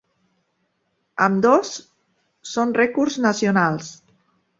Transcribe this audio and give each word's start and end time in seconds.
Ambdós 1.25 1.73
són 2.53 2.73
rècords 2.79 3.19
nacionals. 3.27 3.93